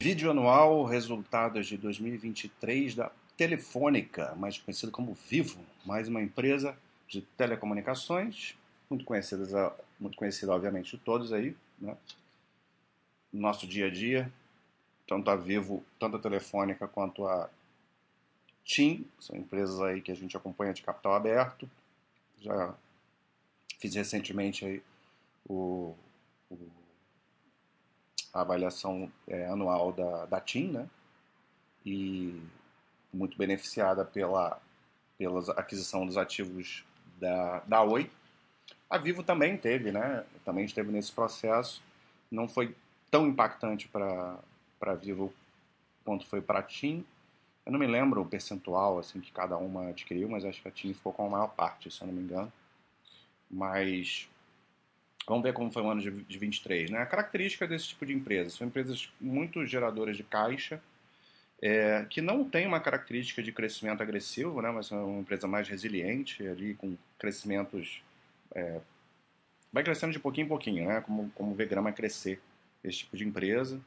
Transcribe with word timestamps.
Vídeo 0.00 0.30
anual, 0.30 0.84
resultados 0.84 1.66
de 1.66 1.76
2023 1.76 2.94
da 2.94 3.10
Telefônica, 3.36 4.32
mais 4.36 4.56
conhecida 4.56 4.92
como 4.92 5.12
Vivo, 5.12 5.58
mais 5.84 6.06
uma 6.06 6.22
empresa 6.22 6.78
de 7.08 7.22
telecomunicações, 7.36 8.54
muito 8.88 9.04
conhecida, 9.04 9.74
muito 9.98 10.16
conhecida 10.16 10.52
obviamente 10.52 10.96
de 10.96 11.02
todos 11.02 11.32
aí, 11.32 11.56
né? 11.80 11.96
no 13.32 13.40
nosso 13.40 13.66
dia 13.66 13.88
a 13.88 13.90
dia, 13.90 14.32
tanto 15.04 15.32
a 15.32 15.34
Vivo, 15.34 15.84
tanto 15.98 16.16
a 16.16 16.20
Telefônica 16.20 16.86
quanto 16.86 17.26
a 17.26 17.50
TIM, 18.64 19.04
são 19.18 19.36
empresas 19.36 19.80
aí 19.80 20.00
que 20.00 20.12
a 20.12 20.16
gente 20.16 20.36
acompanha 20.36 20.72
de 20.72 20.82
capital 20.82 21.14
aberto, 21.14 21.68
já 22.40 22.72
fiz 23.80 23.96
recentemente 23.96 24.64
aí 24.64 24.80
o, 25.48 25.92
o 26.48 26.77
a 28.38 28.42
avaliação 28.42 29.10
é, 29.26 29.46
anual 29.46 29.92
da, 29.92 30.26
da 30.26 30.40
TIM, 30.40 30.70
né? 30.70 30.88
E 31.84 32.40
muito 33.12 33.36
beneficiada 33.36 34.04
pela, 34.04 34.60
pela 35.16 35.40
aquisição 35.52 36.06
dos 36.06 36.16
ativos 36.16 36.84
da, 37.18 37.60
da 37.60 37.82
Oi. 37.82 38.10
A 38.88 38.96
Vivo 38.96 39.22
também 39.22 39.56
teve, 39.56 39.90
né? 39.90 40.24
Também 40.44 40.64
esteve 40.64 40.90
nesse 40.92 41.12
processo. 41.12 41.82
Não 42.30 42.48
foi 42.48 42.74
tão 43.10 43.26
impactante 43.26 43.88
para 43.88 44.38
a 44.80 44.94
Vivo 44.94 45.32
quanto 46.04 46.26
foi 46.26 46.40
para 46.40 46.60
a 46.60 46.62
TIM. 46.62 47.04
Eu 47.66 47.72
não 47.72 47.78
me 47.78 47.86
lembro 47.86 48.22
o 48.22 48.26
percentual 48.26 48.98
assim 48.98 49.20
que 49.20 49.32
cada 49.32 49.56
uma 49.56 49.88
adquiriu, 49.88 50.28
mas 50.28 50.44
acho 50.44 50.62
que 50.62 50.68
a 50.68 50.70
TIM 50.72 50.94
ficou 50.94 51.12
com 51.12 51.26
a 51.26 51.30
maior 51.30 51.48
parte, 51.48 51.90
se 51.90 52.00
eu 52.00 52.06
não 52.06 52.14
me 52.14 52.22
engano. 52.22 52.52
Mas 53.50 54.28
Vamos 55.28 55.42
ver 55.42 55.52
como 55.52 55.70
foi 55.70 55.82
o 55.82 55.90
ano 55.90 56.00
de, 56.00 56.10
de 56.10 56.38
23. 56.38 56.90
Né? 56.90 56.98
A 56.98 57.06
característica 57.06 57.66
desse 57.66 57.88
tipo 57.88 58.06
de 58.06 58.14
empresa 58.14 58.48
são 58.48 58.66
empresas 58.66 59.12
muito 59.20 59.64
geradoras 59.66 60.16
de 60.16 60.24
caixa, 60.24 60.80
é, 61.60 62.06
que 62.08 62.22
não 62.22 62.48
tem 62.48 62.66
uma 62.66 62.80
característica 62.80 63.42
de 63.42 63.52
crescimento 63.52 64.02
agressivo, 64.02 64.62
né? 64.62 64.70
mas 64.70 64.90
é 64.90 64.94
uma 64.94 65.20
empresa 65.20 65.46
mais 65.46 65.68
resiliente, 65.68 66.46
ali 66.46 66.74
com 66.74 66.96
crescimentos. 67.18 68.02
É, 68.54 68.80
vai 69.70 69.84
crescendo 69.84 70.12
de 70.12 70.18
pouquinho 70.18 70.46
em 70.46 70.48
pouquinho, 70.48 70.88
né? 70.88 71.02
como, 71.02 71.30
como 71.34 71.54
vê 71.54 71.66
grama 71.66 71.92
crescer 71.92 72.40
esse 72.82 72.98
tipo 72.98 73.14
de 73.14 73.26
empresa. 73.26 73.78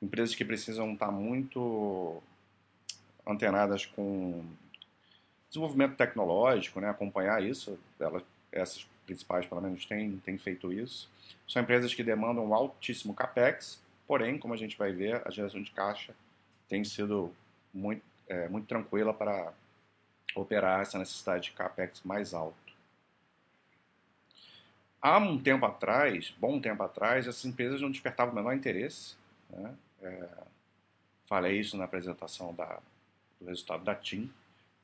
Empresas 0.00 0.34
que 0.34 0.44
precisam 0.44 0.94
estar 0.94 1.10
muito 1.10 2.22
antenadas 3.26 3.84
com 3.84 4.42
desenvolvimento 5.48 5.96
tecnológico, 5.96 6.80
né? 6.80 6.88
acompanhar 6.88 7.42
isso. 7.42 7.78
Elas, 8.00 8.22
essas 8.50 8.86
principais, 9.04 9.46
pelo 9.46 9.60
menos, 9.60 9.84
têm, 9.84 10.18
têm 10.18 10.38
feito 10.38 10.72
isso. 10.72 11.08
São 11.48 11.62
empresas 11.62 11.94
que 11.94 12.02
demandam 12.02 12.46
um 12.46 12.54
altíssimo 12.54 13.14
capex, 13.14 13.80
porém, 14.06 14.38
como 14.38 14.54
a 14.54 14.56
gente 14.56 14.76
vai 14.76 14.92
ver, 14.92 15.22
a 15.26 15.30
geração 15.30 15.62
de 15.62 15.70
caixa 15.70 16.14
tem 16.68 16.82
sido 16.84 17.34
muito, 17.72 18.02
é, 18.28 18.48
muito 18.48 18.66
tranquila 18.66 19.12
para 19.12 19.52
operar 20.34 20.80
essa 20.80 20.98
necessidade 20.98 21.44
de 21.44 21.52
capex 21.52 22.02
mais 22.02 22.34
alto. 22.34 22.56
Há 25.00 25.18
um 25.18 25.38
tempo 25.38 25.66
atrás, 25.66 26.34
bom 26.38 26.58
tempo 26.58 26.82
atrás, 26.82 27.26
essas 27.26 27.44
empresas 27.44 27.80
não 27.80 27.90
despertavam 27.90 28.32
o 28.32 28.36
menor 28.36 28.54
interesse. 28.54 29.16
Né? 29.50 29.74
É, 30.02 30.28
falei 31.26 31.60
isso 31.60 31.76
na 31.76 31.84
apresentação 31.84 32.54
da, 32.54 32.80
do 33.38 33.46
resultado 33.46 33.84
da 33.84 33.94
TIM, 33.94 34.32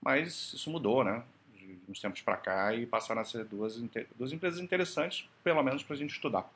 mas 0.00 0.52
isso 0.52 0.70
mudou, 0.70 1.02
né? 1.02 1.22
Uns 1.88 2.00
tempos 2.00 2.20
para 2.20 2.36
cá 2.36 2.74
e 2.74 2.86
passaram 2.86 3.20
a 3.20 3.24
ser 3.24 3.44
duas, 3.44 3.76
duas 4.16 4.32
empresas 4.32 4.60
interessantes, 4.60 5.28
pelo 5.42 5.62
menos 5.62 5.82
para 5.82 5.94
a 5.94 5.98
gente 5.98 6.12
estudar. 6.12 6.50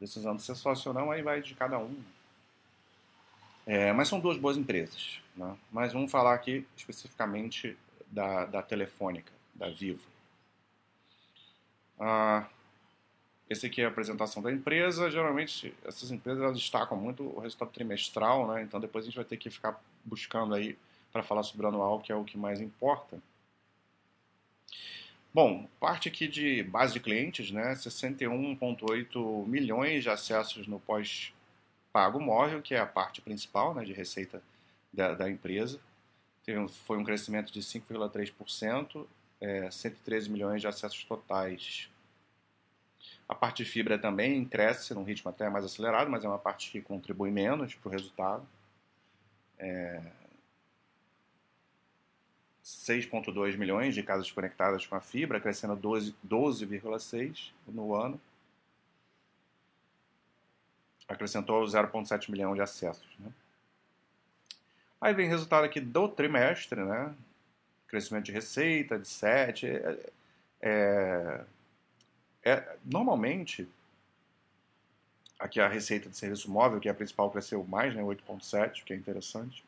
Decisão 0.00 0.36
de 0.36 0.42
ser 0.42 0.54
sócio 0.54 0.88
ou 0.88 0.94
não, 0.94 1.10
aí 1.10 1.22
vai 1.22 1.40
de 1.40 1.54
cada 1.54 1.78
um. 1.78 2.02
É, 3.66 3.92
mas 3.92 4.08
são 4.08 4.20
duas 4.20 4.36
boas 4.36 4.56
empresas. 4.56 5.20
Né? 5.36 5.56
Mas 5.72 5.92
vamos 5.92 6.10
falar 6.10 6.34
aqui 6.34 6.66
especificamente 6.76 7.76
da, 8.08 8.44
da 8.44 8.62
Telefônica, 8.62 9.32
da 9.54 9.68
Vivo. 9.68 10.02
Ah, 11.98 12.46
esse 13.48 13.66
aqui 13.66 13.80
é 13.80 13.84
a 13.84 13.88
apresentação 13.88 14.42
da 14.42 14.52
empresa. 14.52 15.10
Geralmente, 15.10 15.74
essas 15.84 16.10
empresas 16.10 16.42
elas 16.42 16.56
destacam 16.56 16.96
muito 16.96 17.22
o 17.22 17.40
resultado 17.40 17.70
trimestral, 17.70 18.46
né? 18.48 18.62
então 18.62 18.80
depois 18.80 19.04
a 19.04 19.06
gente 19.06 19.16
vai 19.16 19.24
ter 19.24 19.36
que 19.36 19.50
ficar 19.50 19.80
buscando 20.04 20.54
aí 20.54 20.76
para 21.12 21.22
falar 21.22 21.42
sobre 21.42 21.64
o 21.66 21.68
anual, 21.68 22.00
que 22.00 22.12
é 22.12 22.14
o 22.14 22.24
que 22.24 22.36
mais 22.36 22.60
importa. 22.60 23.18
Bom, 25.36 25.68
parte 25.78 26.08
aqui 26.08 26.26
de 26.26 26.62
base 26.62 26.94
de 26.94 27.00
clientes, 27.00 27.50
né? 27.50 27.74
61,8 27.74 29.46
milhões 29.46 30.02
de 30.02 30.08
acessos 30.08 30.66
no 30.66 30.80
pós-pago 30.80 32.18
móvel, 32.18 32.62
que 32.62 32.74
é 32.74 32.78
a 32.78 32.86
parte 32.86 33.20
principal 33.20 33.74
né, 33.74 33.84
de 33.84 33.92
receita 33.92 34.42
da, 34.90 35.12
da 35.12 35.28
empresa. 35.28 35.78
Teve, 36.42 36.66
foi 36.86 36.96
um 36.96 37.04
crescimento 37.04 37.52
de 37.52 37.60
5,3%, 37.60 39.06
é, 39.38 39.70
113 39.70 40.30
milhões 40.30 40.62
de 40.62 40.68
acessos 40.68 41.04
totais. 41.04 41.90
A 43.28 43.34
parte 43.34 43.62
de 43.62 43.68
fibra 43.68 43.98
também 43.98 44.42
cresce 44.42 44.94
num 44.94 45.04
ritmo 45.04 45.28
até 45.30 45.50
mais 45.50 45.66
acelerado, 45.66 46.10
mas 46.10 46.24
é 46.24 46.28
uma 46.28 46.38
parte 46.38 46.70
que 46.70 46.80
contribui 46.80 47.30
menos 47.30 47.74
para 47.74 47.88
o 47.90 47.92
resultado. 47.92 48.48
É, 49.58 50.00
6,2 52.86 53.56
milhões 53.56 53.94
de 53.94 54.02
casas 54.02 54.30
conectadas 54.30 54.86
com 54.86 54.94
a 54.94 55.00
fibra, 55.00 55.40
crescendo 55.40 55.76
12,6% 55.76 56.14
12, 56.22 57.52
no 57.66 57.94
ano. 57.94 58.20
Acrescentou 61.08 61.64
0,7 61.64 62.30
milhão 62.30 62.54
de 62.54 62.60
acessos. 62.60 63.08
Né? 63.18 63.30
Aí 65.00 65.12
vem 65.14 65.26
o 65.26 65.30
resultado 65.30 65.64
aqui 65.64 65.80
do 65.80 66.08
trimestre, 66.08 66.82
né? 66.82 67.14
crescimento 67.88 68.26
de 68.26 68.32
receita 68.32 68.98
de 68.98 69.08
7. 69.08 69.66
É, 69.66 70.10
é, 70.60 71.44
é, 72.44 72.76
normalmente, 72.84 73.68
aqui 75.38 75.60
a 75.60 75.68
receita 75.68 76.08
de 76.08 76.16
serviço 76.16 76.50
móvel, 76.50 76.80
que 76.80 76.88
é 76.88 76.90
a 76.90 76.94
principal, 76.94 77.30
cresceu 77.30 77.64
mais, 77.64 77.94
né? 77.94 78.02
8,7, 78.02 78.84
que 78.84 78.92
é 78.92 78.96
interessante. 78.96 79.64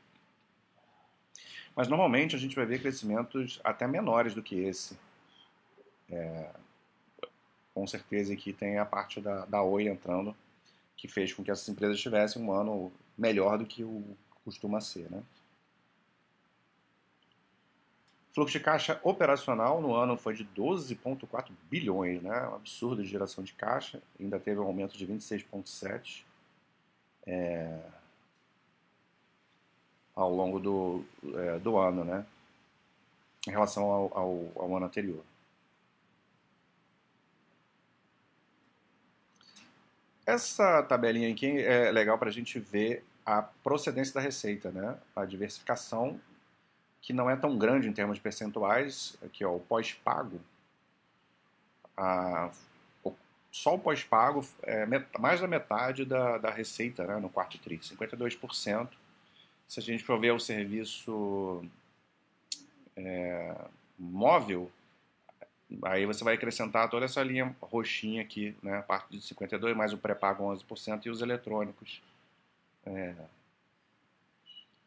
Mas 1.78 1.87
normalmente 1.87 2.34
a 2.34 2.39
gente 2.41 2.56
vai 2.56 2.66
ver 2.66 2.81
crescimentos 2.81 3.61
até 3.62 3.87
menores 3.87 4.34
do 4.34 4.43
que 4.43 4.56
esse. 4.56 4.99
É, 6.11 6.50
com 7.72 7.87
certeza 7.87 8.33
aqui 8.33 8.53
tem 8.53 8.78
a 8.78 8.84
parte 8.84 9.21
da, 9.21 9.44
da 9.44 9.62
Oi 9.62 9.87
entrando, 9.87 10.34
que 10.97 11.06
fez 11.06 11.33
com 11.33 11.44
que 11.44 11.53
essas 11.53 11.69
empresas 11.69 12.00
tivessem 12.00 12.43
um 12.43 12.50
ano 12.50 12.91
melhor 13.17 13.59
do 13.59 13.65
que 13.65 13.84
o 13.84 14.03
costuma 14.44 14.81
ser. 14.81 15.09
Né? 15.09 15.22
Fluxo 18.33 18.59
de 18.59 18.65
caixa 18.65 18.99
operacional 19.05 19.81
no 19.81 19.94
ano 19.94 20.17
foi 20.17 20.34
de 20.34 20.44
12,4 20.47 21.53
bilhões, 21.71 22.21
né? 22.21 22.49
um 22.49 22.56
absurdo 22.56 23.05
de 23.05 23.09
geração 23.09 23.44
de 23.44 23.53
caixa, 23.53 24.03
ainda 24.19 24.41
teve 24.41 24.59
um 24.59 24.65
aumento 24.65 24.99
de 24.99 25.06
26,7. 25.06 26.25
É, 27.25 27.78
ao 30.19 30.34
longo 30.34 30.59
do, 30.59 31.05
é, 31.37 31.61
do 31.61 31.79
ano, 31.79 32.05
né? 32.05 32.27
Em 33.47 33.53
relação 33.53 33.84
ao, 33.84 34.19
ao, 34.19 34.53
ao 34.56 34.77
ano 34.77 34.87
anterior. 34.87 35.23
Essa 40.27 40.83
tabelinha 40.83 41.33
aqui 41.33 41.62
é 41.62 41.91
legal 41.93 42.19
para 42.19 42.29
a 42.29 42.33
gente 42.33 42.59
ver 42.59 43.05
a 43.25 43.43
procedência 43.43 44.12
da 44.12 44.21
receita, 44.21 44.73
né? 44.73 44.99
A 45.15 45.25
diversificação, 45.25 46.21
que 47.00 47.12
não 47.12 47.31
é 47.31 47.37
tão 47.37 47.56
grande 47.56 47.89
em 47.89 47.93
termos 47.93 48.19
percentuais, 48.19 49.17
aqui 49.25 49.45
ó, 49.45 49.55
o 49.55 49.61
pós-pago, 49.61 50.41
só 53.53 53.77
o 53.77 53.79
pós-pago 53.79 54.45
é 54.65 54.85
mais 55.19 55.41
da 55.41 55.47
metade 55.47 56.05
da, 56.05 56.39
da 56.39 56.50
receita 56.50 57.06
né, 57.06 57.17
no 57.19 57.31
quarto 57.31 57.56
tri, 57.59 57.79
52%, 57.79 58.89
se 59.69 59.79
a 59.79 59.82
gente 59.82 60.03
for 60.03 60.19
ver 60.19 60.32
o 60.32 60.41
serviço 60.41 61.62
é, 62.97 63.55
móvel, 63.99 64.70
aí 65.82 66.06
você 66.06 66.25
vai 66.25 66.35
acrescentar 66.35 66.88
toda 66.88 67.05
essa 67.05 67.23
linha 67.23 67.55
roxinha 67.61 68.23
aqui, 68.23 68.56
né, 68.62 68.79
a 68.79 68.82
parte 68.82 69.11
de 69.11 69.20
52, 69.20 69.76
mais 69.76 69.93
o 69.93 69.99
pré-pago 69.99 70.43
11% 70.44 71.05
e 71.05 71.11
os 71.11 71.20
eletrônicos. 71.20 72.00
É, 72.87 73.15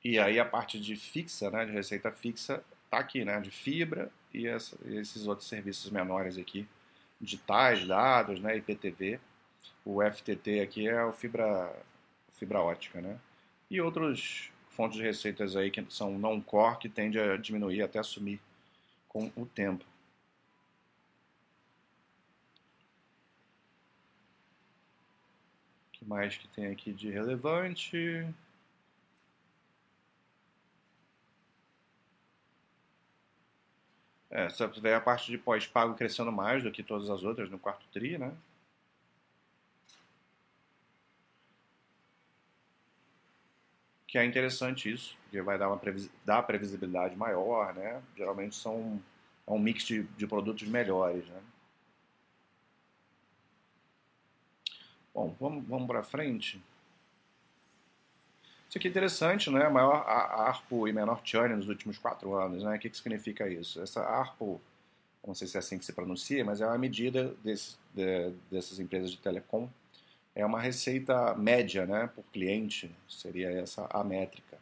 e 0.04 0.18
aí 0.18 0.40
a 0.40 0.46
parte 0.46 0.80
de 0.80 0.96
fixa, 0.96 1.52
né, 1.52 1.64
de 1.64 1.72
receita 1.72 2.12
fixa, 2.12 2.64
tá 2.90 2.98
aqui, 2.98 3.24
né, 3.24 3.40
de 3.40 3.52
fibra 3.52 4.12
e 4.34 4.48
essa, 4.48 4.76
esses 4.86 5.28
outros 5.28 5.48
serviços 5.48 5.92
menores 5.92 6.40
aqui, 6.40 6.68
digitais, 7.20 7.86
dados, 7.86 8.40
né, 8.42 8.58
IPTV. 8.58 9.20
O 9.86 10.02
FTT 10.02 10.60
aqui 10.62 10.88
é 10.88 11.04
o 11.06 11.14
fibra, 11.14 11.72
fibra 12.34 12.60
ótica, 12.60 13.00
né? 13.00 13.20
E 13.70 13.80
outros 13.80 14.51
fontes 14.72 14.98
de 14.98 15.04
receitas 15.04 15.56
aí 15.56 15.72
que 15.72 15.86
são 15.90 16.18
não 16.18 16.42
core 16.42 16.78
que 16.78 16.90
tende 16.90 17.20
a 17.20 17.38
diminuir 17.38 17.82
até 17.82 18.02
sumir 18.04 18.40
com 19.08 19.32
o 19.36 19.46
tempo. 19.46 19.86
que 26.02 26.06
mais 26.06 26.36
que 26.36 26.48
tem 26.48 26.68
aqui 26.68 26.92
de 26.92 27.12
relevante? 27.12 28.28
É, 34.32 34.50
você 34.50 34.66
vê 34.80 34.94
a 34.94 35.02
parte 35.02 35.30
de 35.30 35.38
pós-pago 35.38 35.94
crescendo 35.94 36.32
mais 36.32 36.64
do 36.64 36.72
que 36.72 36.82
todas 36.82 37.10
as 37.10 37.24
outras 37.24 37.50
no 37.50 37.60
quarto 37.60 37.86
TRI, 37.94 38.18
né? 38.18 38.34
Que 44.12 44.18
é 44.18 44.26
interessante 44.26 44.92
isso, 44.92 45.18
porque 45.24 45.42
vai 45.42 45.58
dar 45.58 45.70
uma 45.70 45.78
previs 45.78 46.10
dar 46.26 46.44
previsibilidade 46.44 47.16
maior, 47.16 47.74
né? 47.74 48.04
Geralmente 48.18 48.58
são 48.58 49.02
é 49.48 49.52
um 49.52 49.58
mix 49.58 49.86
de, 49.86 50.04
de 50.04 50.28
produtos 50.28 50.68
melhores, 50.68 51.26
né? 51.30 51.42
Bom, 55.14 55.34
vamos, 55.40 55.66
vamos 55.66 55.88
para 55.88 56.04
frente. 56.04 56.62
Isso 58.68 58.78
aqui 58.78 58.90
é 58.90 58.92
interessante, 58.92 59.50
né? 59.50 59.70
Maior 59.70 60.06
ARPO 60.06 60.90
e 60.90 60.92
menor 60.92 61.22
churn 61.24 61.56
nos 61.56 61.70
últimos 61.70 61.98
quatro 61.98 62.34
anos, 62.36 62.64
né? 62.64 62.76
O 62.76 62.80
que, 62.80 62.90
que 62.90 62.98
significa 62.98 63.48
isso? 63.48 63.82
Essa 63.82 64.02
ARPO, 64.02 64.60
não 65.26 65.34
sei 65.34 65.48
se 65.48 65.56
é 65.56 65.60
assim 65.60 65.78
que 65.78 65.86
se 65.86 65.94
pronuncia, 65.94 66.44
mas 66.44 66.60
é 66.60 66.68
uma 66.68 66.78
medida 66.78 67.34
desse, 67.42 67.78
de, 67.94 68.34
dessas 68.52 68.78
empresas 68.78 69.10
de 69.10 69.18
telecom. 69.20 69.70
É 70.34 70.46
uma 70.46 70.62
receita 70.62 71.36
média, 71.36 71.86
né? 71.86 72.10
Por 72.14 72.24
cliente, 72.26 72.90
seria 73.08 73.50
essa 73.52 73.88
a 73.90 74.04
métrica. 74.04 74.58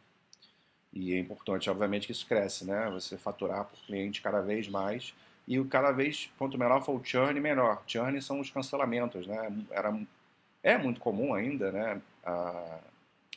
E 0.92 1.14
é 1.14 1.18
importante, 1.18 1.70
obviamente, 1.70 2.06
que 2.06 2.12
isso 2.12 2.26
cresce, 2.26 2.64
né? 2.64 2.90
Você 2.90 3.16
faturar 3.16 3.64
por 3.64 3.78
cliente 3.86 4.20
cada 4.20 4.40
vez 4.40 4.68
mais. 4.68 5.14
E 5.46 5.62
cada 5.64 5.92
vez, 5.92 6.30
quanto 6.36 6.58
menor 6.58 6.82
for 6.82 7.00
o 7.00 7.04
churn, 7.04 7.38
menor. 7.40 7.82
Churn 7.86 8.20
são 8.20 8.40
os 8.40 8.50
cancelamentos, 8.50 9.26
né? 9.26 9.64
Era, 9.70 9.96
é 10.62 10.76
muito 10.76 11.00
comum 11.00 11.34
ainda, 11.34 11.70
né? 11.70 12.02
A, 12.24 12.78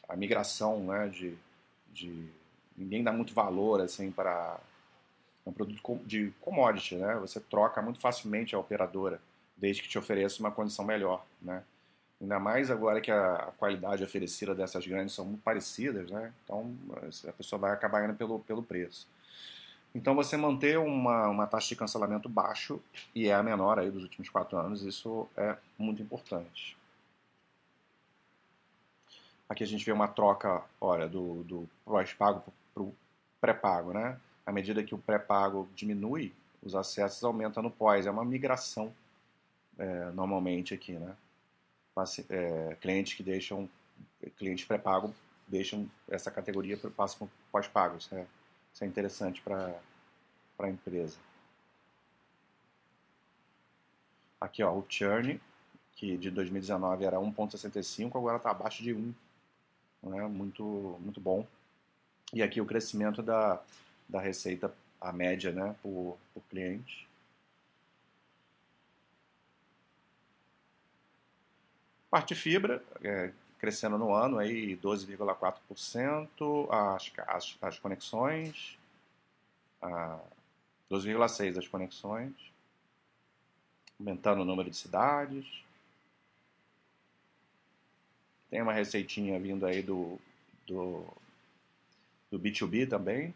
a 0.09 0.15
migração, 0.15 0.83
né? 0.85 1.07
De, 1.09 1.35
de 1.91 2.27
ninguém 2.75 3.03
dá 3.03 3.11
muito 3.11 3.33
valor 3.33 3.81
assim 3.81 4.11
para 4.11 4.59
um 5.45 5.51
produto 5.51 5.99
de 6.05 6.33
commodity, 6.41 6.95
né? 6.95 7.15
Você 7.15 7.39
troca 7.39 7.81
muito 7.81 7.99
facilmente 7.99 8.55
a 8.55 8.59
operadora, 8.59 9.21
desde 9.55 9.81
que 9.81 9.89
te 9.89 9.97
ofereça 9.97 10.39
uma 10.39 10.51
condição 10.51 10.85
melhor, 10.85 11.25
né? 11.41 11.63
Ainda 12.21 12.39
mais 12.39 12.71
agora 12.71 13.01
que 13.01 13.11
a, 13.11 13.51
qualidade 13.57 14.03
oferecida 14.03 14.55
dessas 14.55 14.87
grandes 14.87 15.13
são 15.13 15.25
muito 15.25 15.41
parecidas, 15.41 16.09
né? 16.09 16.33
Então 16.43 16.73
a 17.27 17.31
pessoa 17.33 17.59
vai 17.59 17.71
acabar 17.71 18.03
indo 18.05 18.13
pelo, 18.13 18.39
pelo 18.39 18.63
preço. 18.63 19.07
Então 19.93 20.15
você 20.15 20.35
manter 20.35 20.79
uma, 20.79 21.27
uma 21.27 21.45
taxa 21.45 21.69
de 21.69 21.75
cancelamento 21.75 22.27
baixo, 22.27 22.81
e 23.13 23.27
é 23.27 23.33
a 23.33 23.43
menor 23.43 23.77
aí 23.77 23.91
dos 23.91 24.03
últimos 24.03 24.29
quatro 24.29 24.57
anos, 24.57 24.81
isso 24.83 25.27
é 25.37 25.55
muito 25.77 26.01
importante. 26.01 26.75
Aqui 29.47 29.63
a 29.63 29.67
gente 29.67 29.85
vê 29.85 29.91
uma 29.91 30.07
troca, 30.07 30.63
olha, 30.81 31.07
do, 31.07 31.43
do 31.43 31.69
pós-pago 31.85 32.43
para 32.73 32.83
o 32.83 32.95
pré-pago, 33.39 33.93
né? 33.93 34.19
À 34.45 34.51
medida 34.51 34.83
que 34.83 34.95
o 34.95 34.97
pré-pago 34.97 35.69
diminui, 35.75 36.33
os 36.63 36.73
acessos 36.73 37.23
aumentam 37.23 37.61
no 37.61 37.69
pós. 37.69 38.07
É 38.07 38.11
uma 38.11 38.25
migração, 38.25 38.91
é, 39.77 40.09
normalmente 40.11 40.73
aqui, 40.73 40.93
né? 40.93 41.15
É, 42.29 42.75
clientes 42.81 43.13
que 43.13 43.23
deixam, 43.23 43.69
clientes 44.37 44.65
pré-pago, 44.65 45.13
deixam 45.47 45.89
essa 46.09 46.31
categoria 46.31 46.77
para 46.77 46.89
passam 46.89 47.29
pós-pago. 47.51 47.97
Isso 47.97 48.13
é, 48.15 48.25
isso 48.73 48.83
é 48.83 48.87
interessante 48.87 49.41
para 49.41 49.75
a 50.59 50.69
empresa. 50.69 51.17
Aqui, 54.41 54.63
ó, 54.63 54.73
o 54.73 54.85
churn, 54.89 55.39
que 55.95 56.17
de 56.17 56.29
2019 56.31 57.05
era 57.05 57.17
1,65, 57.17 58.17
agora 58.17 58.37
está 58.37 58.51
abaixo 58.51 58.83
de 58.83 58.93
1. 58.93 59.13
Né? 60.03 60.27
Muito, 60.27 60.63
muito 60.99 61.21
bom. 61.21 61.47
E 62.33 62.41
aqui 62.41 62.59
o 62.59 62.65
crescimento 62.65 63.21
da, 63.21 63.61
da 64.09 64.19
receita, 64.19 64.73
a 64.99 65.13
média 65.13 65.51
né, 65.51 65.75
por, 65.81 66.17
por 66.33 66.43
cliente. 66.49 67.07
Parte 72.13 72.35
fibra, 72.35 72.79
é, 73.03 73.31
crescendo 73.57 73.97
no 73.97 74.13
ano 74.13 74.37
aí 74.37 74.77
12,4%, 74.77 76.67
as, 76.69 77.11
as, 77.25 77.57
as 77.59 77.79
conexões, 77.79 78.77
12,6% 80.91 81.53
das 81.53 81.67
conexões, 81.67 82.31
aumentando 83.99 84.43
o 84.43 84.45
número 84.45 84.69
de 84.69 84.77
cidades. 84.77 85.63
Tem 88.47 88.61
uma 88.61 88.73
receitinha 88.73 89.39
vindo 89.39 89.65
aí 89.65 89.81
do, 89.81 90.19
do, 90.67 91.03
do 92.29 92.39
B2B 92.39 92.87
também, 92.87 93.33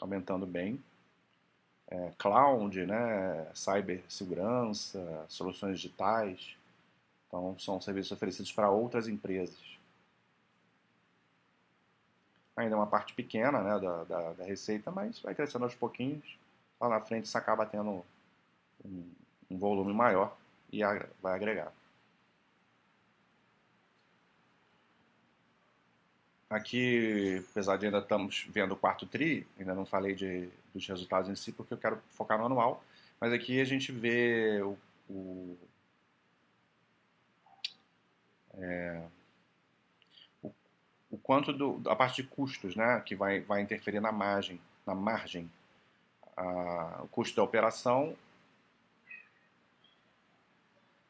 aumentando 0.00 0.46
bem. 0.46 0.82
É, 1.88 2.10
cloud, 2.16 2.86
né, 2.86 3.50
cibersegurança, 3.54 5.26
soluções 5.28 5.78
digitais. 5.78 6.56
Então, 7.28 7.58
são 7.58 7.80
serviços 7.80 8.12
oferecidos 8.12 8.50
para 8.50 8.70
outras 8.70 9.06
empresas. 9.06 9.78
Ainda 12.56 12.74
é 12.74 12.76
uma 12.76 12.86
parte 12.86 13.14
pequena 13.14 13.62
né, 13.62 13.78
da, 13.78 14.04
da, 14.04 14.32
da, 14.32 14.44
receita, 14.44 14.90
mas 14.90 15.20
vai 15.20 15.34
crescendo 15.34 15.64
aos 15.64 15.74
pouquinhos. 15.74 16.38
Lá 16.80 16.88
na 16.88 17.00
frente, 17.00 17.26
isso 17.26 17.38
acaba 17.38 17.66
tendo 17.66 18.04
um, 18.84 19.04
um 19.50 19.58
volume 19.58 19.92
maior 19.92 20.36
e 20.72 20.80
vai 21.22 21.34
agregar. 21.34 21.72
Aqui, 26.50 27.44
apesar 27.50 27.76
de 27.76 27.86
ainda 27.86 27.98
estamos 27.98 28.46
vendo 28.48 28.72
o 28.72 28.76
quarto 28.76 29.06
TRI, 29.06 29.46
ainda 29.58 29.74
não 29.74 29.84
falei 29.84 30.14
de, 30.14 30.48
dos 30.72 30.86
resultados 30.86 31.28
em 31.28 31.36
si, 31.36 31.52
porque 31.52 31.74
eu 31.74 31.78
quero 31.78 32.00
focar 32.10 32.38
no 32.38 32.46
anual, 32.46 32.82
mas 33.20 33.34
aqui 33.34 33.60
a 33.60 33.64
gente 33.64 33.92
vê 33.92 34.62
o, 34.62 34.78
o 35.10 35.58
é, 38.58 39.02
o, 40.42 40.52
o, 41.10 41.18
quanto 41.18 41.52
do, 41.52 41.80
a 41.90 41.96
parte 41.96 42.22
de 42.22 42.28
custos, 42.28 42.76
né, 42.76 43.00
que 43.00 43.14
vai, 43.14 43.40
vai 43.40 43.60
interferir 43.60 44.00
na 44.00 44.12
margem, 44.12 44.60
na 44.86 44.94
margem, 44.94 45.50
a, 46.36 47.00
o 47.02 47.08
custo 47.08 47.36
da 47.36 47.42
operação 47.42 48.16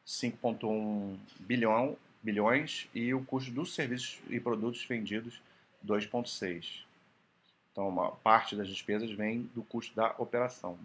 5,1 0.09 1.17
bilhão, 1.39 1.95
bilhões 2.23 2.89
e 2.95 3.13
o 3.13 3.23
custo 3.23 3.51
dos 3.51 3.75
serviços 3.75 4.19
e 4.27 4.39
produtos 4.39 4.83
vendidos 4.83 5.39
2,6. 5.85 6.83
Então, 7.71 7.87
uma 7.87 8.11
parte 8.11 8.55
das 8.55 8.67
despesas 8.67 9.11
vem 9.11 9.43
do 9.53 9.61
custo 9.61 9.95
da 9.95 10.15
operação. 10.17 10.77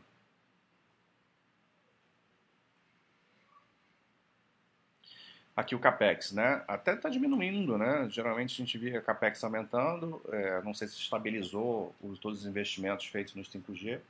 Aqui 5.57 5.75
o 5.75 5.79
capex, 5.79 6.33
né? 6.33 6.65
Até 6.67 6.95
está 6.95 7.09
diminuindo, 7.09 7.79
né? 7.79 8.09
Geralmente 8.11 8.55
a 8.55 8.65
gente 8.65 8.77
via 8.77 9.01
capex 9.01 9.43
aumentando, 9.45 10.21
é, 10.33 10.61
não 10.63 10.75
sei 10.75 10.89
se 10.89 10.97
estabilizou 10.97 11.95
os, 12.03 12.19
todos 12.19 12.41
os 12.41 12.47
investimentos 12.47 13.07
feitos 13.07 13.35
no 13.35 13.43
5G. 13.43 14.01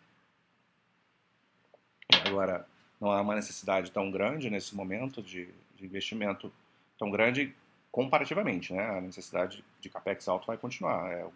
Agora, 2.27 2.67
não 2.99 3.11
há 3.13 3.21
uma 3.21 3.35
necessidade 3.35 3.91
tão 3.91 4.11
grande 4.11 4.49
nesse 4.49 4.75
momento 4.75 5.23
de, 5.23 5.47
de 5.77 5.85
investimento 5.85 6.51
tão 6.99 7.11
grande 7.11 7.55
comparativamente, 7.93 8.73
né? 8.73 8.97
A 8.97 9.01
necessidade 9.03 9.63
de 9.81 9.91
capex 9.91 10.27
alto 10.27 10.47
vai 10.47 10.57
continuar. 10.57 11.13
É 11.13 11.27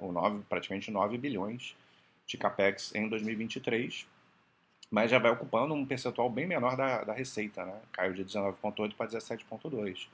o 0.00 0.12
9, 0.12 0.42
praticamente 0.48 0.90
9 0.90 1.16
bilhões 1.16 1.74
de 2.26 2.36
capex 2.36 2.94
em 2.94 3.08
2023 3.08 4.06
mas 4.90 5.10
já 5.10 5.18
vai 5.18 5.30
ocupando 5.30 5.74
um 5.74 5.84
percentual 5.86 6.30
bem 6.30 6.46
menor 6.46 6.76
da, 6.76 7.04
da 7.04 7.12
receita, 7.12 7.64
né? 7.64 7.80
Caiu 7.92 8.12
de 8.14 8.24
19,8 8.24 8.94
para 8.94 9.10
17,2. 9.10 10.08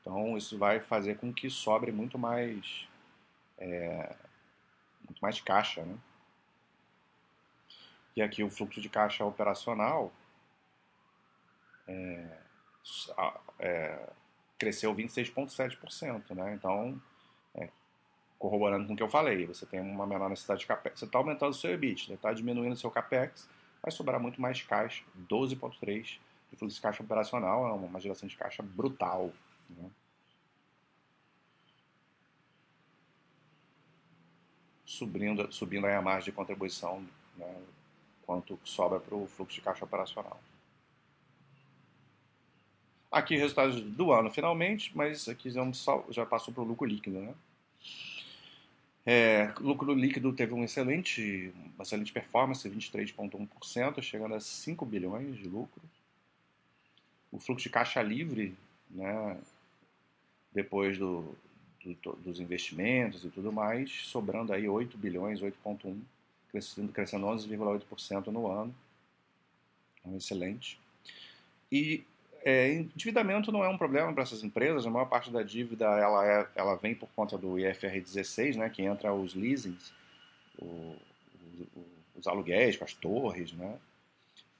Então 0.00 0.36
isso 0.36 0.58
vai 0.58 0.80
fazer 0.80 1.16
com 1.16 1.32
que 1.32 1.50
sobre 1.50 1.90
muito 1.90 2.18
mais 2.18 2.86
é, 3.58 4.14
muito 5.08 5.20
mais 5.20 5.40
caixa, 5.40 5.82
né? 5.82 5.96
E 8.14 8.22
aqui 8.22 8.42
o 8.42 8.50
fluxo 8.50 8.80
de 8.80 8.88
caixa 8.88 9.24
operacional 9.24 10.10
é, 11.86 12.38
é, 13.58 14.08
cresceu 14.58 14.94
26,7%, 14.94 16.34
né? 16.34 16.54
Então, 16.54 17.00
é, 17.54 17.68
corroborando 18.38 18.86
com 18.86 18.94
o 18.94 18.96
que 18.96 19.02
eu 19.02 19.08
falei, 19.08 19.46
você 19.46 19.66
tem 19.66 19.80
uma 19.80 20.06
menor 20.06 20.30
necessidade 20.30 20.60
de 20.60 20.66
capex, 20.66 20.98
você 20.98 21.04
está 21.04 21.18
aumentando 21.18 21.50
o 21.50 21.54
seu 21.54 21.72
EBIT, 21.72 22.12
está 22.12 22.32
diminuindo 22.32 22.72
o 22.72 22.76
seu 22.76 22.90
capex, 22.90 23.48
vai 23.82 23.90
sobrar 23.90 24.20
muito 24.20 24.40
mais 24.40 24.62
caixa, 24.62 25.04
12,3% 25.28 26.18
de 26.50 26.56
fluxo 26.56 26.76
de 26.76 26.82
caixa 26.82 27.02
operacional, 27.02 27.66
é 27.68 27.72
uma 27.72 28.00
geração 28.00 28.28
de 28.28 28.36
caixa 28.36 28.62
brutal. 28.62 29.32
Né? 29.70 29.90
Subindo, 34.84 35.52
subindo 35.52 35.86
aí 35.86 35.94
a 35.94 36.02
margem 36.02 36.26
de 36.26 36.32
contribuição, 36.32 37.06
né? 37.36 37.62
quanto 38.24 38.58
sobra 38.64 38.98
para 39.00 39.14
o 39.14 39.26
fluxo 39.26 39.56
de 39.56 39.60
caixa 39.60 39.84
operacional. 39.84 40.40
Aqui 43.10 43.36
resultados 43.36 43.80
do 43.80 44.12
ano 44.12 44.30
finalmente, 44.30 44.96
mas 44.96 45.28
aqui 45.28 45.50
já 46.10 46.26
passou 46.26 46.52
para 46.52 46.62
o 46.62 46.66
lucro 46.66 46.86
líquido, 46.86 47.20
né? 47.20 47.34
É, 49.08 49.54
lucro 49.60 49.94
líquido 49.94 50.32
teve 50.32 50.52
um 50.52 50.64
excelente, 50.64 51.54
uma 51.76 51.84
excelente 51.84 52.12
performance, 52.12 52.68
23,1%, 52.68 54.02
chegando 54.02 54.34
a 54.34 54.40
5 54.40 54.84
bilhões 54.84 55.36
de 55.36 55.48
lucro. 55.48 55.80
O 57.30 57.38
fluxo 57.38 57.62
de 57.62 57.70
caixa 57.70 58.02
livre, 58.02 58.56
né, 58.90 59.38
depois 60.52 60.98
do, 60.98 61.36
do, 62.02 62.12
dos 62.16 62.40
investimentos 62.40 63.24
e 63.24 63.28
tudo 63.28 63.52
mais, 63.52 63.92
sobrando 63.92 64.52
aí 64.52 64.68
8 64.68 64.98
bilhões, 64.98 65.40
8,1, 65.40 66.00
crescendo, 66.50 66.92
crescendo 66.92 67.26
11,8% 67.26 68.26
no 68.26 68.50
ano. 68.50 68.74
Um 70.04 70.16
excelente. 70.16 70.80
E 71.70 72.04
é, 72.46 72.72
endividamento 72.74 73.50
não 73.50 73.64
é 73.64 73.68
um 73.68 73.76
problema 73.76 74.12
para 74.12 74.22
essas 74.22 74.44
empresas, 74.44 74.86
a 74.86 74.90
maior 74.90 75.06
parte 75.06 75.32
da 75.32 75.42
dívida 75.42 75.84
ela, 75.84 76.24
é, 76.24 76.46
ela 76.54 76.76
vem 76.76 76.94
por 76.94 77.08
conta 77.08 77.36
do 77.36 77.58
IFR 77.58 78.00
16, 78.00 78.54
né, 78.54 78.70
que 78.70 78.82
entra 78.82 79.12
os 79.12 79.34
leasings, 79.34 79.92
o, 80.56 80.64
o, 81.74 81.86
os 82.14 82.28
aluguéis, 82.28 82.80
as 82.80 82.94
torres, 82.94 83.52
né? 83.52 83.76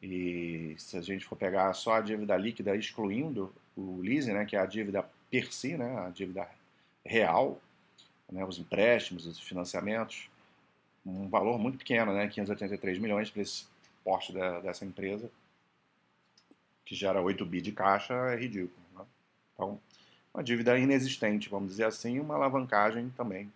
E 0.02 0.74
se 0.78 0.96
a 0.96 1.00
gente 1.00 1.24
for 1.24 1.36
pegar 1.36 1.72
só 1.74 1.94
a 1.94 2.00
dívida 2.00 2.36
líquida 2.36 2.74
excluindo 2.74 3.54
o 3.76 4.00
leasing, 4.00 4.32
né, 4.32 4.44
que 4.44 4.56
é 4.56 4.58
a 4.58 4.66
dívida 4.66 5.08
per 5.30 5.52
si, 5.52 5.76
né, 5.76 5.96
a 6.00 6.10
dívida 6.10 6.48
real, 7.04 7.60
né, 8.28 8.44
os 8.44 8.58
empréstimos, 8.58 9.26
os 9.26 9.38
financiamentos, 9.38 10.28
um 11.06 11.28
valor 11.28 11.56
muito 11.56 11.78
pequeno, 11.78 12.12
né, 12.12 12.26
583 12.26 12.98
milhões 12.98 13.30
para 13.30 13.42
esse 13.42 13.64
porte 14.02 14.32
da, 14.32 14.58
dessa 14.58 14.84
empresa, 14.84 15.30
que 16.86 16.94
gera 16.94 17.20
8 17.20 17.44
bi 17.44 17.60
de 17.60 17.72
caixa, 17.72 18.14
é 18.14 18.36
ridículo. 18.36 18.80
Né? 18.94 19.04
Então, 19.52 19.78
uma 20.32 20.42
dívida 20.42 20.78
inexistente, 20.78 21.50
vamos 21.50 21.70
dizer 21.70 21.84
assim, 21.84 22.20
uma 22.20 22.36
alavancagem 22.36 23.10
também 23.10 23.52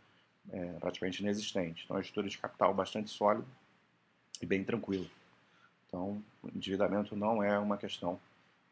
é, 0.53 0.73
praticamente 0.81 1.23
inexistente. 1.23 1.85
Então, 1.85 1.95
é 1.95 1.99
uma 1.99 2.03
estrutura 2.03 2.29
de 2.29 2.37
capital 2.37 2.75
bastante 2.75 3.09
sólida 3.09 3.47
e 4.43 4.47
bem 4.47 4.65
tranquila. 4.65 5.07
Então, 5.87 6.23
endividamento 6.55 7.17
não 7.17 7.43
é 7.43 7.57
uma 7.59 7.77
questão 7.77 8.19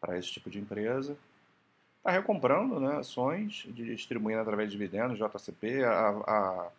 para 0.00 0.18
esse 0.18 0.30
tipo 0.32 0.50
de 0.50 0.58
empresa. 0.58 1.16
Está 1.98 2.10
recomprando 2.10 2.80
né, 2.80 2.96
ações, 2.96 3.66
distribuindo 3.68 4.40
através 4.40 4.70
de 4.70 4.76
dividendos, 4.76 5.18
JCP. 5.18 5.84
A, 5.84 6.08
a, 6.08 6.70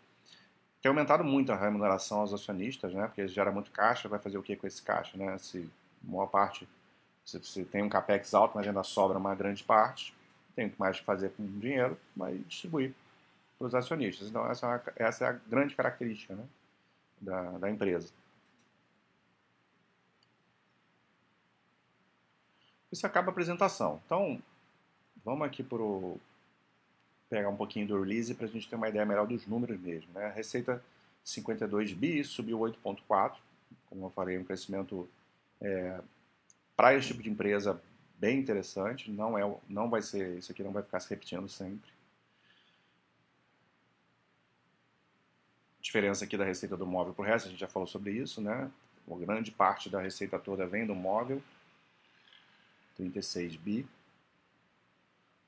tem 0.81 0.89
aumentado 0.89 1.23
muito 1.23 1.51
a 1.51 1.55
remuneração 1.55 2.21
aos 2.21 2.33
acionistas, 2.33 2.93
né, 2.93 3.07
porque 3.07 3.27
gera 3.27 3.51
muito 3.51 3.71
caixa. 3.71 4.09
Vai 4.09 4.19
fazer 4.19 4.37
o 4.37 4.43
que 4.43 4.55
com 4.55 4.67
esse 4.67 4.81
caixa? 4.81 5.17
Né, 5.17 5.37
se 5.37 5.69
maior 6.01 6.27
parte 6.27 6.67
se 7.29 7.39
você 7.39 7.63
tem 7.63 7.83
um 7.83 7.89
capex 7.89 8.33
alto, 8.33 8.55
mas 8.55 8.67
ainda 8.67 8.83
sobra 8.83 9.17
uma 9.17 9.35
grande 9.35 9.63
parte, 9.63 10.13
tem 10.55 10.73
mais 10.77 10.99
que 10.99 11.05
fazer 11.05 11.29
com 11.31 11.43
o 11.43 11.47
dinheiro, 11.47 11.97
vai 12.15 12.37
distribuir 12.39 12.93
para 13.57 13.67
os 13.67 13.75
acionistas. 13.75 14.27
Então, 14.27 14.49
essa 14.49 14.65
é, 14.65 14.69
uma, 14.69 14.83
essa 14.95 15.25
é 15.25 15.27
a 15.27 15.33
grande 15.33 15.75
característica 15.75 16.33
né, 16.33 16.45
da, 17.21 17.57
da 17.57 17.69
empresa. 17.69 18.09
Isso 22.91 23.05
acaba 23.05 23.29
a 23.29 23.31
apresentação. 23.31 24.01
Então, 24.05 24.41
vamos 25.23 25.45
aqui 25.45 25.61
para 25.61 25.77
pegar 27.29 27.49
um 27.49 27.55
pouquinho 27.55 27.87
do 27.87 28.01
release 28.01 28.33
para 28.33 28.45
a 28.45 28.49
gente 28.49 28.67
ter 28.67 28.75
uma 28.75 28.89
ideia 28.89 29.05
melhor 29.05 29.27
dos 29.27 29.45
números 29.45 29.79
mesmo. 29.79 30.11
Né? 30.13 30.25
A 30.25 30.31
receita 30.31 30.83
52 31.23 31.93
bi 31.93 32.23
subiu 32.23 32.59
8,4, 32.59 33.35
como 33.89 34.05
eu 34.05 34.09
falei, 34.09 34.37
um 34.37 34.43
crescimento 34.43 35.07
é, 35.61 36.01
para 36.79 36.95
esse 36.95 37.07
tipo 37.07 37.21
de 37.21 37.29
empresa 37.29 37.83
bem 38.17 38.39
interessante. 38.39 39.11
Não 39.11 39.37
é, 39.37 39.59
não 39.67 39.89
vai 39.89 40.01
ser, 40.01 40.37
isso 40.37 40.49
aqui 40.49 40.63
não 40.63 40.71
vai 40.71 40.81
ficar 40.81 41.01
se 41.01 41.09
repetindo 41.09 41.49
sempre. 41.49 41.91
Diferença 45.81 46.23
aqui 46.23 46.37
da 46.37 46.45
receita 46.45 46.77
do 46.77 46.87
móvel 46.87 47.13
para 47.13 47.21
o 47.21 47.25
resto, 47.25 47.47
a 47.47 47.51
gente 47.51 47.59
já 47.59 47.67
falou 47.67 47.85
sobre 47.85 48.13
isso, 48.13 48.39
né? 48.39 48.71
Uma 49.05 49.19
grande 49.19 49.51
parte 49.51 49.89
da 49.89 49.99
receita 49.99 50.39
toda 50.39 50.65
vem 50.65 50.87
do 50.87 50.95
móvel, 50.95 51.43
36 52.95 53.57
bi. 53.57 53.85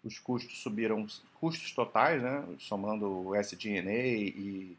Os 0.04 0.20
custos 0.20 0.62
subiram, 0.62 1.08
custos 1.40 1.72
totais, 1.72 2.22
né? 2.22 2.46
Somando 2.60 3.30
o 3.30 3.36
SG&A 3.38 3.90
e, 3.90 4.78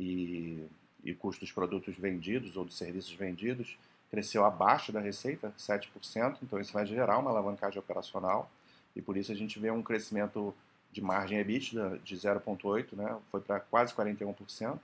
e, 0.00 0.66
e 1.04 1.14
custos 1.14 1.46
dos 1.46 1.52
produtos 1.52 1.94
vendidos 1.94 2.56
ou 2.56 2.64
dos 2.64 2.76
serviços 2.76 3.14
vendidos, 3.14 3.78
cresceu 4.12 4.44
abaixo 4.44 4.92
da 4.92 5.00
receita, 5.00 5.54
7%, 5.58 6.36
então 6.42 6.60
isso 6.60 6.70
vai 6.74 6.84
gerar 6.86 7.18
uma 7.18 7.30
alavancagem 7.30 7.78
operacional 7.78 8.50
e 8.94 9.00
por 9.00 9.16
isso 9.16 9.32
a 9.32 9.34
gente 9.34 9.58
vê 9.58 9.70
um 9.70 9.82
crescimento 9.82 10.54
de 10.92 11.00
margem 11.00 11.38
EBITDA 11.38 11.98
de 12.04 12.14
0,8%, 12.14 12.92
né? 12.92 13.18
foi 13.30 13.40
para 13.40 13.58
quase 13.58 13.94
41%, 13.94 14.78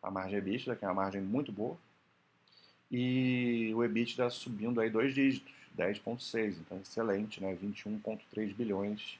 a 0.00 0.08
margem 0.08 0.38
EBITDA, 0.38 0.76
que 0.76 0.84
é 0.84 0.88
uma 0.88 0.94
margem 0.94 1.20
muito 1.20 1.50
boa, 1.50 1.76
e 2.88 3.72
o 3.74 3.82
EBITDA 3.82 4.30
subindo 4.30 4.80
aí 4.80 4.88
dois 4.88 5.12
dígitos, 5.12 5.52
10,6%, 5.76 6.56
então 6.60 6.78
excelente, 6.78 7.42
né? 7.42 7.58
21,3 7.60 8.54
bilhões. 8.54 9.18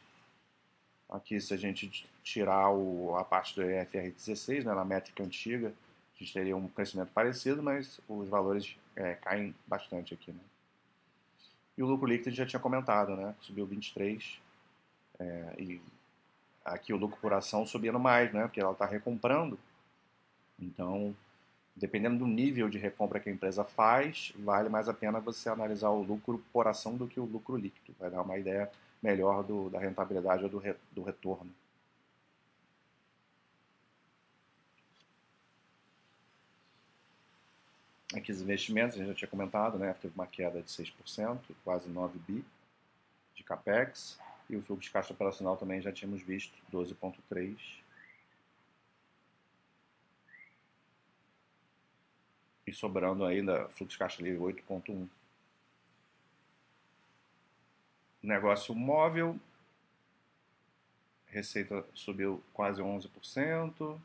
Aqui, 1.10 1.40
se 1.40 1.52
a 1.52 1.56
gente 1.56 2.08
tirar 2.22 2.70
o, 2.70 3.16
a 3.16 3.24
parte 3.24 3.56
do 3.56 3.62
EFR 3.62 4.12
16, 4.12 4.64
né, 4.64 4.72
na 4.72 4.84
métrica 4.84 5.24
antiga, 5.24 5.74
a 6.14 6.18
gente 6.22 6.32
teria 6.32 6.56
um 6.56 6.68
crescimento 6.68 7.10
parecido, 7.12 7.60
mas 7.60 8.00
os 8.08 8.28
valores 8.28 8.76
é, 8.96 9.14
caem 9.14 9.54
bastante 9.66 10.14
aqui. 10.14 10.32
Né? 10.32 10.40
E 11.76 11.82
o 11.82 11.86
lucro 11.86 12.06
líquido 12.06 12.28
a 12.28 12.30
gente 12.30 12.38
já 12.38 12.46
tinha 12.46 12.60
comentado, 12.60 13.16
né? 13.16 13.34
subiu 13.40 13.66
23. 13.66 14.40
É, 15.18 15.54
e 15.58 15.80
aqui 16.64 16.92
o 16.92 16.96
lucro 16.96 17.18
por 17.20 17.32
ação 17.32 17.66
subindo 17.66 17.98
mais, 17.98 18.32
né? 18.32 18.42
porque 18.42 18.60
ela 18.60 18.72
está 18.72 18.86
recomprando. 18.86 19.58
Então, 20.58 21.14
dependendo 21.74 22.18
do 22.18 22.26
nível 22.26 22.68
de 22.68 22.78
recompra 22.78 23.18
que 23.18 23.28
a 23.28 23.32
empresa 23.32 23.64
faz, 23.64 24.32
vale 24.38 24.68
mais 24.68 24.88
a 24.88 24.94
pena 24.94 25.20
você 25.20 25.48
analisar 25.48 25.90
o 25.90 26.02
lucro 26.02 26.42
por 26.52 26.68
ação 26.68 26.96
do 26.96 27.08
que 27.08 27.18
o 27.18 27.24
lucro 27.24 27.56
líquido. 27.56 27.96
Vai 27.98 28.10
dar 28.10 28.22
uma 28.22 28.38
ideia 28.38 28.70
melhor 29.02 29.42
do, 29.42 29.68
da 29.68 29.78
rentabilidade 29.78 30.44
ou 30.44 30.48
do, 30.48 30.58
re, 30.58 30.74
do 30.92 31.02
retorno. 31.02 31.50
Aqui 38.16 38.30
os 38.30 38.40
investimentos, 38.40 38.94
a 38.94 38.98
gente 38.98 39.08
já 39.08 39.14
tinha 39.14 39.28
comentado, 39.28 39.76
né? 39.76 39.92
teve 39.94 40.14
uma 40.14 40.26
queda 40.26 40.62
de 40.62 40.68
6%, 40.68 41.40
quase 41.64 41.88
9 41.88 42.18
bi 42.20 42.44
de 43.34 43.42
capex. 43.42 44.20
E 44.48 44.56
o 44.56 44.62
fluxo 44.62 44.82
de 44.82 44.90
caixa 44.90 45.12
operacional 45.12 45.56
também 45.56 45.80
já 45.80 45.90
tínhamos 45.90 46.22
visto, 46.22 46.56
12,3. 46.72 47.58
E 52.66 52.72
sobrando 52.72 53.24
ainda 53.24 53.68
fluxo 53.70 53.92
de 53.92 53.98
caixa 53.98 54.22
livre 54.22 54.38
8,1. 54.38 55.08
Negócio 58.22 58.74
móvel, 58.74 59.38
receita 61.26 61.84
subiu 61.94 62.42
quase 62.52 62.80
11% 62.80 64.00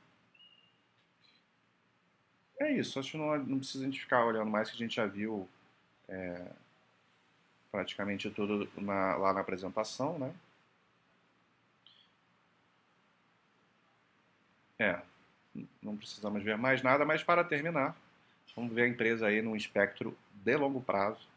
é 2.59 2.71
isso. 2.71 2.99
Acho 2.99 3.11
que 3.11 3.17
não, 3.17 3.37
não 3.37 3.59
precisa 3.59 3.83
a 3.83 3.87
gente 3.87 3.99
ficar 3.99 4.25
olhando 4.25 4.49
mais, 4.49 4.69
que 4.69 4.75
a 4.75 4.79
gente 4.79 4.95
já 4.95 5.05
viu 5.05 5.47
é, 6.07 6.45
praticamente 7.71 8.29
tudo 8.29 8.69
na, 8.77 9.15
lá 9.15 9.33
na 9.33 9.39
apresentação, 9.41 10.17
né? 10.19 10.33
É, 14.77 15.01
não 15.81 15.97
precisamos 15.97 16.41
ver 16.41 16.57
mais 16.57 16.81
nada, 16.81 17.05
mas 17.05 17.21
para 17.21 17.43
terminar, 17.43 17.95
vamos 18.55 18.73
ver 18.73 18.83
a 18.83 18.87
empresa 18.87 19.27
aí 19.27 19.41
num 19.41 19.55
espectro 19.55 20.17
de 20.33 20.55
longo 20.55 20.81
prazo, 20.81 21.27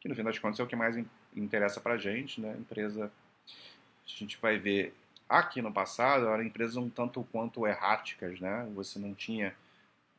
que 0.00 0.08
no 0.08 0.14
fim 0.14 0.22
das 0.22 0.38
contas 0.38 0.60
é 0.60 0.62
o 0.62 0.66
que 0.66 0.76
mais 0.76 1.02
interessa 1.34 1.80
para 1.80 1.94
a 1.94 1.98
gente, 1.98 2.40
né? 2.40 2.54
Empresa, 2.58 3.06
a 3.06 4.18
gente 4.18 4.38
vai 4.38 4.58
ver 4.58 4.94
aqui 5.28 5.62
no 5.62 5.72
passado, 5.72 6.26
eram 6.26 6.42
empresas 6.42 6.76
um 6.76 6.90
tanto 6.90 7.22
quanto 7.32 7.66
erráticas, 7.66 8.38
né? 8.40 8.68
Você 8.74 8.98
não 8.98 9.14
tinha 9.14 9.54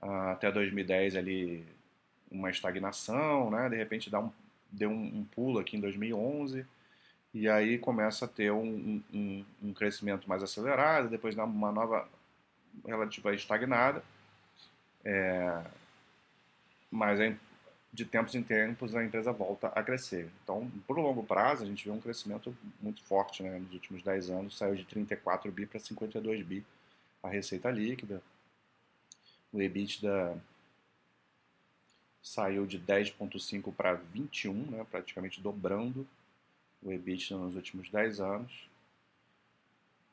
até 0.02 0.52
2010 0.52 1.16
ali 1.16 1.66
uma 2.32 2.50
estagnação, 2.50 3.52
né? 3.52 3.70
De 3.70 3.76
repente 3.76 4.10
dá 4.10 4.20
um, 4.20 4.32
deu 4.72 4.90
um, 4.90 5.20
um 5.20 5.24
pulo 5.26 5.60
aqui 5.60 5.78
em 5.78 5.82
2011 5.82 6.66
e 7.34 7.48
aí 7.48 7.78
começa 7.78 8.26
a 8.26 8.28
ter 8.28 8.52
um, 8.52 9.02
um, 9.14 9.46
um, 9.64 9.74
crescimento 9.74 10.28
mais 10.28 10.44
acelerado, 10.44 11.10
depois 11.10 11.36
dá 11.36 11.46
uma 11.46 11.72
nova 11.72 12.08
relativa 12.86 13.34
estagnada, 13.34 14.04
é, 15.04 15.64
mas 16.90 17.20
de 17.94 18.06
tempos 18.06 18.36
em 18.36 18.44
tempos 18.44 18.96
a 18.96 19.04
empresa 19.04 19.32
volta 19.32 19.68
a 19.68 19.84
crescer. 19.84 20.30
Então, 20.44 20.70
por 20.88 20.98
longo 20.98 21.24
prazo, 21.24 21.64
a 21.64 21.68
gente 21.68 21.86
vê 21.86 21.92
um 21.92 22.00
crescimento 22.00 22.56
muito 22.82 23.02
forte 23.04 23.44
né? 23.44 23.60
nos 23.60 23.74
últimos 23.74 24.04
10 24.04 24.30
anos, 24.30 24.58
saiu 24.58 24.76
de 24.76 24.86
34 24.86 25.52
bi 25.52 25.66
para 25.66 25.80
52 25.80 26.42
bi 26.46 26.66
a 27.24 27.30
receita 27.30 27.70
líquida, 27.70 28.22
o 29.52 29.62
EBITDA 29.62 30.42
saiu 32.22 32.66
de 32.66 32.80
10,5 32.80 33.74
para 33.74 33.94
21, 33.94 34.54
né, 34.54 34.86
praticamente 34.90 35.42
dobrando. 35.42 36.08
o 36.82 36.92
EBITDA 36.92 37.38
nos 37.38 37.56
últimos 37.56 37.90
10 37.90 38.20
anos. 38.20 38.70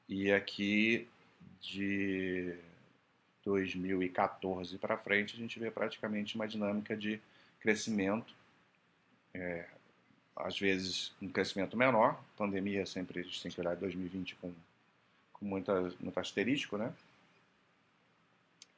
E 0.09 0.33
aqui 0.33 1.07
de 1.61 2.55
2014 3.45 4.79
para 4.79 4.97
frente, 4.97 5.35
a 5.35 5.39
gente 5.39 5.59
vê 5.59 5.71
praticamente 5.71 6.35
uma 6.35 6.47
dinâmica 6.47 6.97
de 6.97 7.21
crescimento, 7.61 8.35
é, 9.35 9.67
às 10.37 10.59
vezes 10.59 11.13
um 11.21 11.29
crescimento 11.29 11.77
menor, 11.77 12.23
pandemia 12.37 12.87
sempre 12.87 13.21
a 13.21 13.23
gente 13.23 13.43
tem 13.43 13.51
que 13.51 13.61
olhar 13.61 13.77
2020 13.77 14.37
com, 14.37 14.53
com 15.33 15.45
muita, 15.45 15.93
muito 16.01 16.19
asterisco, 16.19 16.77
né? 16.77 16.93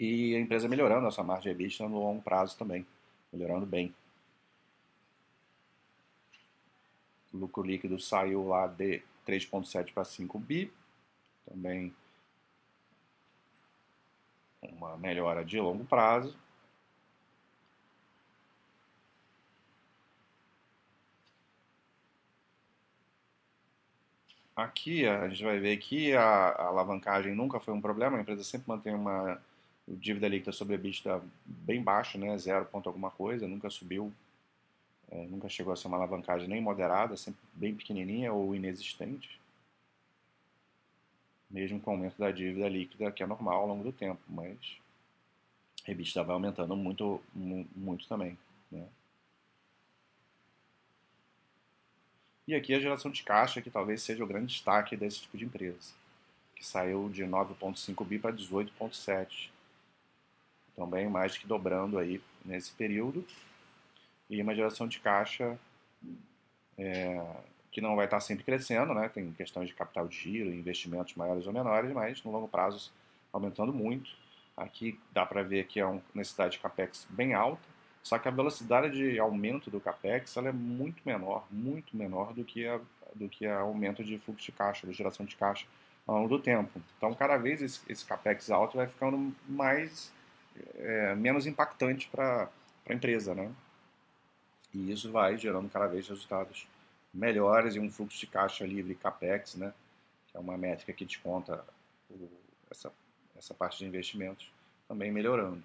E 0.00 0.34
a 0.34 0.40
empresa 0.40 0.66
melhorando 0.66 1.06
a 1.06 1.10
sua 1.10 1.22
margem 1.22 1.54
de 1.54 1.62
EBITDA 1.62 1.86
no 1.86 1.98
longo 1.98 2.22
prazo 2.22 2.56
também, 2.56 2.86
melhorando 3.30 3.66
bem. 3.66 3.94
O 7.34 7.36
lucro 7.36 7.62
líquido 7.62 7.98
saiu 8.00 8.48
lá 8.48 8.66
de 8.66 9.02
3,7 9.26 9.92
para 9.92 10.02
5 10.04 10.38
bi, 10.38 10.72
também 11.46 11.94
uma 14.62 14.96
melhora 14.96 15.44
de 15.44 15.60
longo 15.60 15.84
prazo. 15.84 16.34
Aqui 24.56 25.06
a 25.06 25.28
gente 25.28 25.44
vai 25.44 25.58
ver 25.58 25.76
que 25.76 26.14
a, 26.14 26.22
a, 26.22 26.66
alavancagem 26.68 27.34
nunca 27.34 27.60
foi 27.60 27.74
um 27.74 27.80
problema, 27.82 28.16
a 28.16 28.20
empresa 28.22 28.44
sempre 28.44 28.68
mantém 28.68 28.94
uma 28.94 29.40
dívida 29.96 30.28
líquida 30.28 30.52
sobre 30.52 30.74
EBITDA 30.74 31.22
bem 31.44 31.82
baixa, 31.82 32.18
né, 32.18 32.36
zero 32.38 32.64
ponto 32.66 32.88
alguma 32.88 33.10
coisa, 33.10 33.48
nunca 33.48 33.68
subiu, 33.70 34.12
é, 35.10 35.26
nunca 35.26 35.48
chegou 35.48 35.72
a 35.72 35.76
ser 35.76 35.88
uma 35.88 35.96
alavancagem 35.96 36.48
nem 36.48 36.60
moderada, 36.60 37.16
sempre 37.16 37.40
bem 37.54 37.74
pequenininha 37.74 38.32
ou 38.32 38.54
inexistente 38.54 39.40
mesmo 41.50 41.80
com 41.80 41.90
o 41.90 41.94
aumento 41.94 42.16
da 42.16 42.30
dívida 42.30 42.68
líquida, 42.68 43.10
que 43.10 43.22
é 43.22 43.26
normal 43.26 43.62
ao 43.62 43.66
longo 43.66 43.82
do 43.82 43.92
tempo, 43.92 44.20
mas 44.28 44.56
a 45.86 45.90
EBITDA 45.90 46.22
vai 46.22 46.34
aumentando 46.34 46.76
muito, 46.76 47.20
muito 47.34 48.06
também. 48.06 48.38
Né? 48.70 48.86
E 52.46 52.54
aqui 52.54 52.72
a 52.72 52.80
geração 52.80 53.10
de 53.10 53.22
caixa, 53.24 53.60
que 53.60 53.70
talvez 53.70 54.02
seja 54.02 54.22
o 54.22 54.26
grande 54.26 54.46
destaque 54.46 54.96
desse 54.96 55.22
tipo 55.22 55.36
de 55.36 55.44
empresa, 55.44 55.92
que 56.54 56.64
saiu 56.64 57.08
de 57.08 57.24
9,5 57.24 58.06
bi 58.06 58.18
para 58.18 58.32
18,7. 58.32 59.50
Também 60.80 61.10
mais 61.10 61.36
que 61.36 61.46
dobrando 61.46 61.98
aí 61.98 62.22
nesse 62.42 62.72
período. 62.72 63.22
E 64.30 64.40
uma 64.40 64.54
geração 64.54 64.88
de 64.88 64.98
caixa 64.98 65.58
é, 66.78 67.22
que 67.70 67.82
não 67.82 67.94
vai 67.96 68.06
estar 68.06 68.18
sempre 68.20 68.44
crescendo, 68.44 68.94
né? 68.94 69.10
tem 69.10 69.30
questões 69.32 69.68
de 69.68 69.74
capital 69.74 70.08
de 70.08 70.16
giro, 70.16 70.50
investimentos 70.50 71.14
maiores 71.16 71.46
ou 71.46 71.52
menores, 71.52 71.92
mas 71.92 72.24
no 72.24 72.30
longo 72.32 72.48
prazo 72.48 72.90
aumentando 73.30 73.74
muito. 73.74 74.10
Aqui 74.56 74.98
dá 75.12 75.26
para 75.26 75.42
ver 75.42 75.66
que 75.66 75.80
é 75.80 75.84
uma 75.84 76.00
necessidade 76.14 76.52
de 76.52 76.60
capex 76.60 77.06
bem 77.10 77.34
alta, 77.34 77.68
só 78.02 78.18
que 78.18 78.26
a 78.26 78.30
velocidade 78.30 78.96
de 78.96 79.18
aumento 79.18 79.70
do 79.70 79.80
capex 79.80 80.34
ela 80.38 80.48
é 80.48 80.52
muito 80.52 81.02
menor, 81.04 81.46
muito 81.50 81.94
menor 81.94 82.32
do 82.32 82.42
que 82.42 82.66
a, 82.66 82.80
do 83.14 83.28
que 83.28 83.46
a 83.46 83.58
aumento 83.58 84.02
de 84.02 84.16
fluxo 84.16 84.46
de 84.46 84.52
caixa, 84.52 84.86
de 84.86 84.94
geração 84.94 85.26
de 85.26 85.36
caixa 85.36 85.66
ao 86.06 86.16
longo 86.16 86.28
do 86.30 86.38
tempo. 86.38 86.80
Então, 86.96 87.12
cada 87.12 87.36
vez 87.36 87.60
esse, 87.60 87.80
esse 87.86 88.02
capex 88.02 88.50
alto 88.50 88.78
vai 88.78 88.86
ficando 88.86 89.34
mais 89.46 90.10
é, 90.76 91.14
menos 91.14 91.46
impactante 91.46 92.08
para 92.08 92.48
a 92.88 92.92
empresa, 92.92 93.34
né? 93.34 93.52
E 94.72 94.90
isso 94.90 95.10
vai 95.10 95.36
gerando 95.36 95.68
cada 95.68 95.86
vez 95.86 96.08
resultados 96.08 96.66
melhores 97.12 97.74
e 97.74 97.80
um 97.80 97.90
fluxo 97.90 98.18
de 98.18 98.26
caixa 98.26 98.64
livre 98.64 98.94
CAPEX, 98.94 99.56
né, 99.56 99.72
que 100.28 100.36
é 100.36 100.40
uma 100.40 100.56
métrica 100.56 100.92
que 100.92 101.04
desconta 101.04 101.64
o, 102.08 102.30
essa, 102.70 102.92
essa 103.36 103.52
parte 103.52 103.78
de 103.78 103.86
investimentos, 103.86 104.50
também 104.86 105.10
melhorando. 105.10 105.62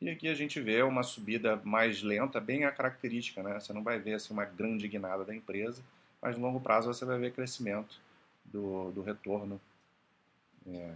E 0.00 0.10
aqui 0.10 0.28
a 0.28 0.34
gente 0.34 0.60
vê 0.60 0.82
uma 0.82 1.02
subida 1.02 1.56
mais 1.64 2.02
lenta, 2.02 2.40
bem 2.40 2.64
a 2.64 2.72
característica, 2.72 3.42
né? 3.42 3.58
Você 3.58 3.72
não 3.72 3.82
vai 3.82 3.98
ver 3.98 4.14
assim, 4.14 4.34
uma 4.34 4.44
grande 4.44 4.86
guinada 4.86 5.24
da 5.24 5.34
empresa, 5.34 5.82
mas 6.20 6.36
no 6.36 6.42
longo 6.42 6.60
prazo 6.60 6.92
você 6.92 7.06
vai 7.06 7.18
ver 7.18 7.32
crescimento 7.32 7.98
do, 8.44 8.90
do 8.90 9.02
retorno 9.02 9.58
é, 10.66 10.94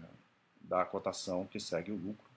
da 0.69 0.85
cotação 0.85 1.47
que 1.47 1.59
segue 1.59 1.91
o 1.91 1.97
lucro. 1.97 2.29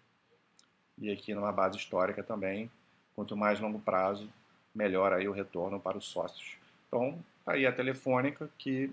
E 0.97 1.11
aqui 1.11 1.33
numa 1.33 1.51
base 1.51 1.77
histórica 1.77 2.23
também, 2.23 2.71
quanto 3.15 3.35
mais 3.35 3.59
longo 3.59 3.79
prazo, 3.79 4.29
melhora 4.73 5.17
aí 5.17 5.27
o 5.27 5.31
retorno 5.31 5.79
para 5.79 5.97
os 5.97 6.05
sócios. 6.05 6.55
Então, 6.87 7.23
tá 7.43 7.53
aí 7.53 7.65
a 7.65 7.71
Telefônica 7.71 8.49
que 8.57 8.91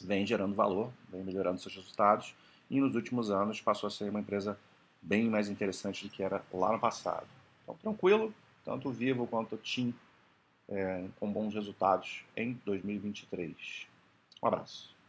vem 0.00 0.26
gerando 0.26 0.54
valor, 0.54 0.90
vem 1.08 1.22
melhorando 1.22 1.60
seus 1.60 1.76
resultados 1.76 2.34
e 2.68 2.80
nos 2.80 2.94
últimos 2.94 3.30
anos 3.30 3.60
passou 3.60 3.86
a 3.86 3.90
ser 3.90 4.10
uma 4.10 4.20
empresa 4.20 4.58
bem 5.00 5.28
mais 5.28 5.48
interessante 5.48 6.06
do 6.06 6.10
que 6.10 6.22
era 6.22 6.42
lá 6.52 6.72
no 6.72 6.80
passado. 6.80 7.26
Então, 7.62 7.76
tranquilo, 7.76 8.34
tanto 8.64 8.90
Vivo 8.90 9.26
quanto 9.26 9.56
TIM 9.56 9.94
é, 10.68 11.06
com 11.18 11.30
bons 11.30 11.54
resultados 11.54 12.24
em 12.36 12.52
2023. 12.64 13.86
Um 14.42 14.46
abraço. 14.46 14.99